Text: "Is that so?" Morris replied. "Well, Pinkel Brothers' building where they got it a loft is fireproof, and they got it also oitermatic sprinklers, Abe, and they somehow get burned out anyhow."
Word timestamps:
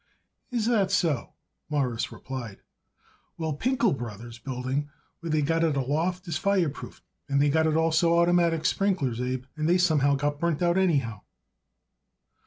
"Is 0.49 0.65
that 0.65 0.89
so?" 0.89 1.33
Morris 1.69 2.11
replied. 2.11 2.63
"Well, 3.37 3.53
Pinkel 3.55 3.93
Brothers' 3.95 4.39
building 4.39 4.89
where 5.19 5.29
they 5.29 5.43
got 5.43 5.63
it 5.63 5.77
a 5.77 5.81
loft 5.81 6.27
is 6.27 6.37
fireproof, 6.39 7.03
and 7.29 7.39
they 7.39 7.51
got 7.51 7.67
it 7.67 7.75
also 7.77 8.15
oitermatic 8.15 8.65
sprinklers, 8.65 9.21
Abe, 9.21 9.45
and 9.55 9.69
they 9.69 9.77
somehow 9.77 10.15
get 10.15 10.39
burned 10.39 10.63
out 10.63 10.79
anyhow." 10.79 11.21